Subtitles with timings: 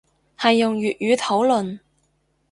[0.35, 1.79] 係用粵語討論